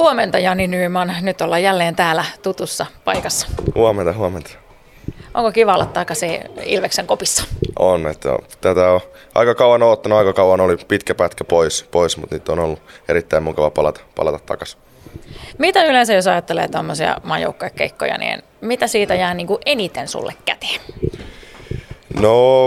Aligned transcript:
Huomenta 0.00 0.38
Jani 0.38 0.66
Nyyman. 0.66 1.16
Nyt 1.20 1.40
ollaan 1.40 1.62
jälleen 1.62 1.96
täällä 1.96 2.24
tutussa 2.42 2.86
paikassa. 3.04 3.46
Huomenta, 3.74 4.12
huomenta. 4.12 4.50
Onko 5.34 5.52
kiva 5.52 5.74
olla 5.74 5.86
takaisin 5.86 6.40
Ilveksen 6.64 7.06
kopissa? 7.06 7.44
On, 7.78 8.06
että 8.06 8.28
tätä 8.60 8.90
on 8.90 9.00
aika 9.34 9.54
kauan 9.54 9.82
odottanut, 9.82 10.18
aika 10.18 10.32
kauan 10.32 10.60
oli 10.60 10.76
pitkä 10.88 11.14
pätkä 11.14 11.44
pois, 11.44 11.82
pois 11.90 12.16
mutta 12.16 12.34
nyt 12.34 12.48
on 12.48 12.58
ollut 12.58 12.82
erittäin 13.08 13.42
mukava 13.42 13.70
palata, 13.70 14.00
palata 14.16 14.38
takaisin. 14.46 14.80
Mitä 15.58 15.84
yleensä, 15.84 16.14
jos 16.14 16.26
ajattelee 16.26 16.68
tämmöisiä 16.68 17.16
maajoukkuekeikkoja, 17.22 18.18
niin 18.18 18.42
mitä 18.60 18.86
siitä 18.86 19.14
jää 19.14 19.34
niin 19.34 19.46
kuin 19.46 19.58
eniten 19.66 20.08
sulle 20.08 20.34
käteen? 20.44 20.80
No, 22.20 22.66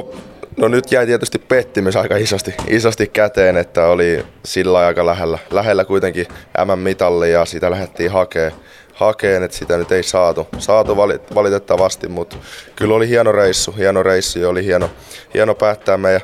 no 0.57 0.67
nyt 0.67 0.91
jäi 0.91 1.05
tietysti 1.05 1.39
pettymys 1.39 1.95
aika 1.95 2.17
isosti, 2.17 2.53
isosti 2.67 3.07
käteen, 3.07 3.57
että 3.57 3.87
oli 3.87 4.25
sillä 4.45 4.79
aika 4.79 5.05
lähellä, 5.05 5.39
lähellä 5.51 5.85
kuitenkin 5.85 6.27
M-mitalli 6.65 7.31
ja 7.31 7.45
sitä 7.45 7.71
lähdettiin 7.71 8.11
hakemaan 8.11 8.53
hakeen, 8.93 9.43
että 9.43 9.57
sitä 9.57 9.77
nyt 9.77 9.91
ei 9.91 10.03
saatu, 10.03 10.47
saatu 10.57 10.97
valitettavasti, 11.35 12.07
mutta 12.07 12.37
kyllä 12.75 12.95
oli 12.95 13.07
hieno 13.07 13.31
reissu, 13.31 13.71
hieno 13.71 14.03
reissu 14.03 14.39
ja 14.39 14.49
oli 14.49 14.65
hieno, 14.65 14.89
hieno 15.33 15.55
päättää 15.55 15.97
meidän 15.97 16.21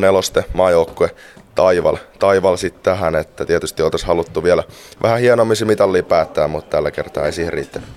04 0.00 0.42
maajoukkue 0.52 1.10
Taival, 1.54 1.96
Taival 2.18 2.56
sitten 2.56 2.82
tähän, 2.82 3.14
että 3.14 3.44
tietysti 3.44 3.82
oltaisiin 3.82 4.08
haluttu 4.08 4.42
vielä 4.42 4.64
vähän 5.02 5.20
hienommin 5.20 5.56
se 5.56 5.66
päättää, 6.08 6.48
mutta 6.48 6.70
tällä 6.70 6.90
kertaa 6.90 7.26
ei 7.26 7.32
siihen 7.32 7.52
riittänyt. 7.52 7.88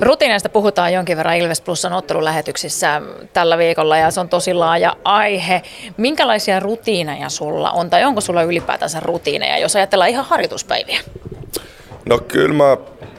Rutiineista 0.00 0.48
puhutaan 0.48 0.92
jonkin 0.92 1.16
verran 1.16 1.36
Ilves 1.36 1.60
Plusan 1.60 1.92
ottelulähetyksissä 1.92 3.02
tällä 3.32 3.58
viikolla 3.58 3.96
ja 3.96 4.10
se 4.10 4.20
on 4.20 4.28
tosi 4.28 4.54
laaja 4.54 4.96
aihe. 5.04 5.62
Minkälaisia 5.96 6.60
rutiineja 6.60 7.28
sulla 7.28 7.70
on 7.70 7.90
tai 7.90 8.04
onko 8.04 8.20
sulla 8.20 8.42
ylipäätänsä 8.42 9.00
rutiineja, 9.00 9.58
jos 9.58 9.76
ajatellaan 9.76 10.10
ihan 10.10 10.24
harjoituspäiviä? 10.24 11.00
No 12.06 12.18
kyllä 12.18 12.54
mä 12.54 12.76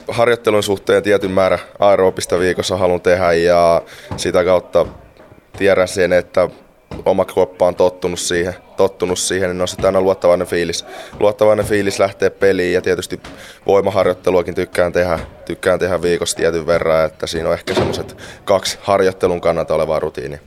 harjoittelun 0.08 0.64
suhteen 0.64 1.04
tietyn 1.04 1.31
määrä 1.31 1.59
aerobista 1.80 2.39
viikossa 2.39 2.78
haluan 2.78 3.02
tehdä 3.02 3.34
ja 3.34 3.81
sitä 4.17 4.44
kautta 4.44 4.86
tiedän 5.58 5.88
sen, 5.88 6.14
että 6.14 6.50
oma 7.06 7.26
kroppa 7.26 7.68
on 7.68 7.76
tottunut 7.76 8.20
siihen, 8.20 8.56
tottunut 8.78 9.20
siihen 9.20 9.50
niin 9.50 9.62
on 9.62 9.68
sitten 9.68 9.86
aina 9.86 10.02
luottavainen 10.02 10.48
fiilis. 10.48 10.86
Luottavainen 11.20 11.66
fiilis 11.66 12.00
lähtee 12.00 12.30
peliin 12.30 12.73
ja 12.73 12.82
tietysti 12.82 13.20
voimaharjoitteluakin 13.66 14.56
tykkään 14.56 14.94
tehdä, 14.94 15.20
tykkään 15.46 15.80
tehdä 15.80 16.02
viikossa 16.02 16.38
tietyn 16.38 16.68
verran, 16.68 17.06
että 17.06 17.28
siinä 17.28 17.50
on 17.50 17.54
ehkä 17.54 17.76
semmoiset 17.76 18.18
kaksi 18.46 18.78
harjoittelun 18.81 19.42
kannalta 19.42 19.76
olevaa 19.76 20.00
rutiinia. 20.00 20.40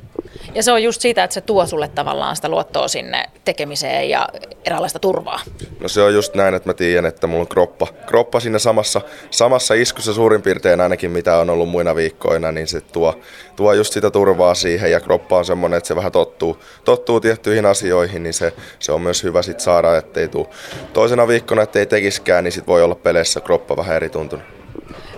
Ja 0.55 0.63
se 0.63 0.73
on 0.73 0.83
just 0.83 1.01
siitä, 1.01 1.25
että 1.25 1.35
se 1.35 1.41
tuo 1.41 1.67
sulle 1.67 1.89
tavallaan 1.89 2.37
sitä 2.37 2.49
luottoa 2.49 2.89
sinne 2.89 3.25
tekemiseen 3.45 4.11
ja 4.11 4.29
eräänlaista 4.67 4.99
turvaa. 4.99 5.41
No 5.81 5.89
se 5.89 6.03
on 6.03 6.15
just 6.15 6.35
näin, 6.35 6.55
että 6.55 6.69
mä 6.69 6.75
tiedän, 6.75 7.07
että 7.07 7.27
mulla 7.27 7.41
on 7.41 7.49
kroppa, 7.49 7.87
kroppa 8.07 8.41
siinä 8.41 8.59
samassa, 8.59 9.01
samassa 9.31 9.75
iskussa 9.75 10.15
suurin 10.15 10.43
piirtein 10.43 10.81
ainakin 10.81 11.11
mitä 11.11 11.37
on 11.37 11.51
ollut 11.51 11.69
muina 11.69 11.95
viikkoina, 11.95 12.53
niin 12.53 12.67
se 12.67 12.81
tuo, 12.81 13.21
tuo 13.57 13.73
just 13.73 13.93
sitä 13.93 14.11
turvaa 14.11 14.55
siihen. 14.55 14.91
Ja 14.91 15.01
kroppa 15.01 15.39
on 15.39 15.45
semmoinen, 15.45 15.77
että 15.77 15.89
se 15.89 15.97
vähän 15.97 16.13
tottuu, 16.13 16.59
tottuu 16.85 17.21
tiettyihin 17.21 17.67
asioihin, 17.67 18.23
niin 18.23 18.35
se, 18.35 18.53
se 18.79 18.93
on 18.93 19.03
myös 19.03 19.23
hyvä 19.23 19.43
sit 19.43 19.61
saada, 19.61 19.97
ettei 19.97 20.29
tuu 20.29 20.47
toisena 20.93 21.29
viikkona, 21.29 21.63
ettei 21.63 21.87
tekiskään, 21.87 22.45
niin 22.45 22.53
sit 22.53 22.67
voi 22.67 22.83
olla 22.83 22.95
peleissä 22.95 23.41
kroppa 23.41 23.77
vähän 23.77 23.97
eri 23.97 24.09
tuntunut 24.09 24.56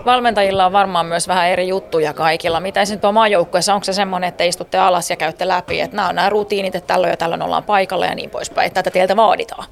valmentajilla 0.08 0.66
on 0.66 0.72
varmaan 0.72 1.06
myös 1.06 1.28
vähän 1.28 1.48
eri 1.48 1.68
juttuja 1.68 2.12
kaikilla. 2.12 2.60
Mitä 2.60 2.80
esimerkiksi 2.80 3.02
tuo 3.02 3.12
maajoukkueessa, 3.12 3.74
onko 3.74 3.84
se 3.84 3.92
semmoinen, 3.92 4.28
että 4.28 4.44
istutte 4.44 4.78
alas 4.78 5.10
ja 5.10 5.16
käytte 5.16 5.48
läpi, 5.48 5.80
että 5.80 5.96
nämä 5.96 6.08
on 6.08 6.14
nämä 6.14 6.30
rutiinit, 6.30 6.74
että 6.74 6.94
tällöin 6.94 7.10
ja 7.10 7.16
tällöin 7.16 7.42
ollaan 7.42 7.64
paikalla 7.64 8.06
ja 8.06 8.14
niin 8.14 8.30
poispäin, 8.30 8.66
että 8.66 8.82
tätä 8.82 8.90
teiltä 8.92 9.16
vaaditaan? 9.16 9.64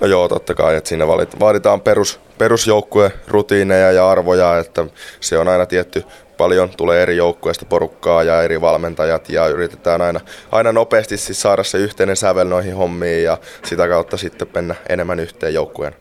No 0.00 0.06
joo, 0.06 0.28
totta 0.28 0.54
kai, 0.54 0.76
että 0.76 0.88
siinä 0.88 1.06
vaaditaan 1.40 1.80
perus, 1.80 2.20
perusjoukkue 2.38 3.12
rutiineja 3.28 3.92
ja 3.92 4.10
arvoja, 4.10 4.58
että 4.58 4.86
se 5.20 5.38
on 5.38 5.48
aina 5.48 5.66
tietty 5.66 6.04
paljon 6.36 6.70
tulee 6.76 7.02
eri 7.02 7.16
joukkueista 7.16 7.64
porukkaa 7.64 8.22
ja 8.22 8.42
eri 8.42 8.60
valmentajat 8.60 9.28
ja 9.28 9.46
yritetään 9.46 10.02
aina, 10.02 10.20
aina 10.52 10.72
nopeasti 10.72 11.16
siis 11.16 11.42
saada 11.42 11.64
se 11.64 11.78
yhteinen 11.78 12.16
sävel 12.16 12.48
noihin 12.48 12.76
hommiin 12.76 13.24
ja 13.24 13.38
sitä 13.64 13.88
kautta 13.88 14.16
sitten 14.16 14.48
mennä 14.54 14.74
enemmän 14.88 15.20
yhteen 15.20 15.54
joukkueen. 15.54 15.94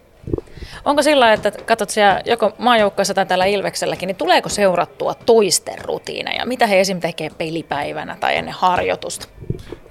Onko 0.85 1.03
sillä, 1.03 1.33
että 1.33 1.51
katsot 1.51 1.89
siellä 1.89 2.21
joko 2.25 2.51
maajoukkoissa 2.57 3.13
tai 3.13 3.25
täällä 3.25 3.45
Ilvekselläkin, 3.45 4.07
niin 4.07 4.15
tuleeko 4.15 4.49
seurattua 4.49 5.13
toisten 5.13 5.85
rutiineja? 5.85 6.45
Mitä 6.45 6.67
he 6.67 6.79
esim. 6.79 6.99
tekee 6.99 7.29
pelipäivänä 7.37 8.17
tai 8.19 8.35
ennen 8.35 8.53
harjoitusta? 8.57 9.27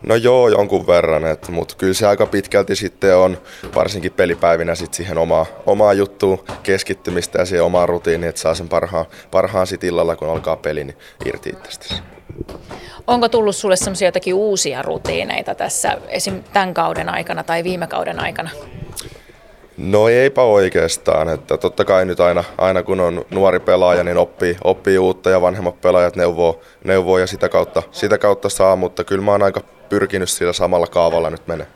No 0.06 0.14
joo, 0.14 0.48
jonkun 0.48 0.86
verran, 0.86 1.22
mutta 1.50 1.74
kyllä 1.78 1.94
se 1.94 2.06
aika 2.06 2.26
pitkälti 2.26 2.76
sitten 2.76 3.16
on, 3.16 3.38
varsinkin 3.74 4.12
pelipäivinä 4.12 4.74
sit 4.74 4.94
siihen 4.94 5.18
omaa, 5.18 5.46
omaa 5.66 5.92
juttuun 5.92 6.44
keskittymistä 6.62 7.38
ja 7.38 7.44
siihen 7.44 7.64
omaan 7.64 7.88
rutiiniin, 7.88 8.28
että 8.28 8.40
saa 8.40 8.54
sen 8.54 8.68
parhaan, 8.68 9.06
parhaan 9.30 9.66
sit 9.66 9.84
illalla, 9.84 10.16
kun 10.16 10.30
alkaa 10.30 10.56
peli, 10.56 10.84
niin 10.84 10.96
irti 11.24 11.50
itsestä. 11.50 11.94
Onko 13.06 13.28
tullut 13.28 13.56
sulle 13.56 13.76
semmoisia 13.76 14.08
jotakin 14.08 14.34
uusia 14.34 14.82
rutiineita 14.82 15.54
tässä 15.54 15.98
esim. 16.08 16.42
tämän 16.52 16.74
kauden 16.74 17.08
aikana 17.08 17.42
tai 17.42 17.64
viime 17.64 17.86
kauden 17.86 18.20
aikana? 18.20 18.50
No 19.82 20.08
eipä 20.08 20.42
oikeastaan, 20.42 21.28
että 21.28 21.56
totta 21.56 21.84
kai 21.84 22.04
nyt 22.04 22.20
aina, 22.20 22.44
aina 22.58 22.82
kun 22.82 23.00
on 23.00 23.24
nuori 23.30 23.60
pelaaja, 23.60 24.04
niin 24.04 24.16
oppii, 24.16 24.56
oppii 24.64 24.98
uutta 24.98 25.30
ja 25.30 25.40
vanhemmat 25.40 25.80
pelaajat 25.80 26.16
neuvoo, 26.16 26.60
neuvoo 26.84 27.18
ja 27.18 27.26
sitä 27.26 27.48
kautta, 27.48 27.82
sitä 27.90 28.18
kautta 28.18 28.48
saa, 28.48 28.76
mutta 28.76 29.04
kyllä 29.04 29.24
mä 29.24 29.30
oon 29.30 29.42
aika 29.42 29.60
pyrkinyt 29.88 30.28
sillä 30.28 30.52
samalla 30.52 30.86
kaavalla 30.86 31.30
nyt 31.30 31.46
menee. 31.46 31.66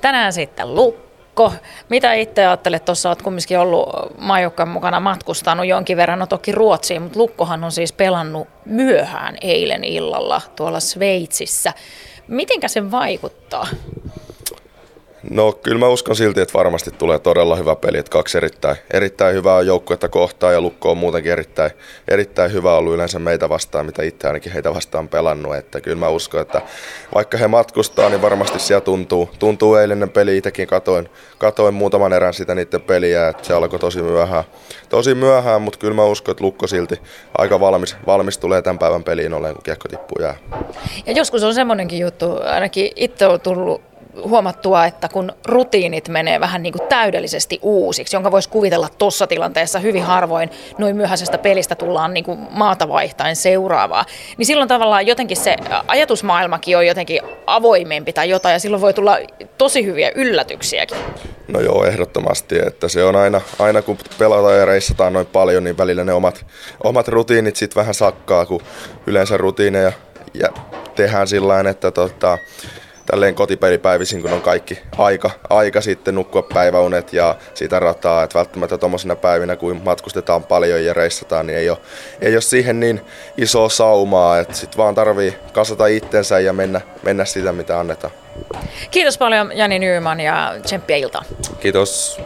Tänään 0.00 0.32
sitten 0.32 0.74
Lukko. 0.74 1.52
Mitä 1.88 2.12
itse 2.12 2.46
ajattelet, 2.46 2.84
tuossa 2.84 3.08
olet 3.08 3.22
kumminkin 3.22 3.58
ollut 3.58 3.88
maajoukkojen 4.18 4.68
mukana 4.68 5.00
matkustanut 5.00 5.66
jonkin 5.66 5.96
verran, 5.96 6.18
no 6.18 6.26
toki 6.26 6.52
Ruotsiin, 6.52 7.02
mutta 7.02 7.18
Lukkohan 7.18 7.64
on 7.64 7.72
siis 7.72 7.92
pelannut 7.92 8.48
myöhään 8.64 9.36
eilen 9.40 9.84
illalla 9.84 10.40
tuolla 10.56 10.80
Sveitsissä. 10.80 11.72
Mitenkä 12.28 12.68
se 12.68 12.90
vaikuttaa? 12.90 13.66
No 15.30 15.52
kyllä 15.52 15.78
mä 15.78 15.88
uskon 15.88 16.16
silti, 16.16 16.40
että 16.40 16.58
varmasti 16.58 16.90
tulee 16.90 17.18
todella 17.18 17.56
hyvä 17.56 17.76
peli, 17.76 17.98
että 17.98 18.10
kaksi 18.10 18.38
erittäin, 18.38 18.76
erittäin 18.92 19.34
hyvää 19.34 19.62
joukkuetta 19.62 20.08
kohtaa 20.08 20.52
ja 20.52 20.60
Lukko 20.60 20.90
on 20.90 20.98
muutenkin 20.98 21.32
erittäin, 21.32 21.70
erittäin 22.08 22.52
hyvä 22.52 22.74
ollut 22.74 22.94
yleensä 22.94 23.18
meitä 23.18 23.48
vastaan, 23.48 23.86
mitä 23.86 24.02
itse 24.02 24.26
ainakin 24.26 24.52
heitä 24.52 24.74
vastaan 24.74 25.08
pelannut, 25.08 25.56
että 25.56 25.80
kyllä 25.80 25.96
mä 25.96 26.08
uskon, 26.08 26.40
että 26.40 26.62
vaikka 27.14 27.38
he 27.38 27.48
matkustaa, 27.48 28.08
niin 28.08 28.22
varmasti 28.22 28.58
siellä 28.58 28.80
tuntuu, 28.80 29.30
tuntuu 29.38 29.74
eilinen 29.74 30.10
peli, 30.10 30.36
itsekin 30.36 30.66
katoin, 30.66 31.08
katoin 31.38 31.74
muutaman 31.74 32.12
erän 32.12 32.34
sitä 32.34 32.54
niiden 32.54 32.80
peliä, 32.80 33.28
että 33.28 33.44
se 33.44 33.54
alkoi 33.54 33.78
tosi 33.78 34.02
myöhään, 34.02 34.44
tosi 34.88 35.14
myöhään, 35.14 35.62
mutta 35.62 35.78
kyllä 35.78 35.94
mä 35.94 36.04
uskon, 36.04 36.32
että 36.32 36.44
Lukko 36.44 36.66
silti 36.66 37.00
aika 37.38 37.60
valmis, 37.60 37.96
valmis 38.06 38.38
tulee 38.38 38.62
tämän 38.62 38.78
päivän 38.78 39.04
peliin 39.04 39.34
olleen, 39.34 39.54
kun 39.54 39.62
kiekko 39.62 39.88
tippuu 39.88 40.22
jää. 40.22 40.36
Ja 41.06 41.12
joskus 41.12 41.42
on 41.42 41.54
semmoinenkin 41.54 41.98
juttu, 41.98 42.38
ainakin 42.44 42.90
itse 42.96 43.26
on 43.26 43.40
tullut 43.40 43.87
huomattua, 44.28 44.86
että 44.86 45.08
kun 45.08 45.32
rutiinit 45.44 46.08
menee 46.08 46.40
vähän 46.40 46.62
niin 46.62 46.72
kuin 46.72 46.88
täydellisesti 46.88 47.58
uusiksi, 47.62 48.16
jonka 48.16 48.30
voisi 48.30 48.48
kuvitella 48.48 48.88
tuossa 48.98 49.26
tilanteessa 49.26 49.78
hyvin 49.78 50.02
harvoin, 50.02 50.50
noin 50.78 50.96
myöhäisestä 50.96 51.38
pelistä 51.38 51.74
tullaan 51.74 52.14
niin 52.14 52.24
kuin 52.24 52.38
maata 52.50 52.88
vaihtaen 52.88 53.36
seuraavaa, 53.36 54.04
niin 54.36 54.46
silloin 54.46 54.68
tavallaan 54.68 55.06
jotenkin 55.06 55.36
se 55.36 55.56
ajatusmaailmakin 55.86 56.76
on 56.76 56.86
jotenkin 56.86 57.20
avoimempi 57.46 58.12
tai 58.12 58.30
jotain, 58.30 58.52
ja 58.52 58.58
silloin 58.58 58.80
voi 58.80 58.94
tulla 58.94 59.18
tosi 59.58 59.84
hyviä 59.84 60.12
yllätyksiäkin. 60.14 60.98
No 61.48 61.60
joo, 61.60 61.84
ehdottomasti, 61.84 62.58
että 62.66 62.88
se 62.88 63.04
on 63.04 63.16
aina, 63.16 63.40
aina 63.58 63.82
kun 63.82 63.98
pelataan 64.18 64.58
ja 64.58 64.64
reissataan 64.64 65.12
noin 65.12 65.26
paljon, 65.26 65.64
niin 65.64 65.78
välillä 65.78 66.04
ne 66.04 66.12
omat, 66.12 66.46
omat 66.84 67.08
rutiinit 67.08 67.56
sitten 67.56 67.80
vähän 67.80 67.94
sakkaa, 67.94 68.46
kun 68.46 68.60
yleensä 69.06 69.36
rutiineja 69.36 69.92
ja 70.34 70.48
tehdään 70.94 71.28
sillä 71.28 71.60
että 71.70 71.90
tota, 71.90 72.38
tälleen 73.10 73.34
kotipelipäivisin, 73.34 74.22
kun 74.22 74.32
on 74.32 74.40
kaikki 74.40 74.78
aika, 74.98 75.30
aika 75.50 75.80
sitten 75.80 76.14
nukkua 76.14 76.42
päiväunet 76.42 77.12
ja 77.12 77.36
sitä 77.54 77.78
rataa, 77.78 78.22
että 78.22 78.38
välttämättä 78.38 78.78
tuommoisina 78.78 79.16
päivinä, 79.16 79.56
kun 79.56 79.80
matkustetaan 79.84 80.44
paljon 80.44 80.84
ja 80.84 80.94
reissataan, 80.94 81.46
niin 81.46 81.58
ei 81.58 81.70
ole, 81.70 81.78
ei 82.20 82.34
ole 82.34 82.40
siihen 82.40 82.80
niin 82.80 83.00
iso 83.36 83.68
saumaa, 83.68 84.38
että 84.38 84.54
sitten 84.54 84.78
vaan 84.78 84.94
tarvii 84.94 85.34
kasata 85.52 85.86
itsensä 85.86 86.40
ja 86.40 86.52
mennä, 86.52 86.80
mennä 87.02 87.24
sitä, 87.24 87.52
mitä 87.52 87.80
annetaan. 87.80 88.12
Kiitos 88.90 89.18
paljon 89.18 89.52
Jani 89.54 89.78
Nyyman 89.78 90.20
ja 90.20 90.54
tsemppiä 90.62 90.96
iltaa. 90.96 91.22
Kiitos. 91.60 92.20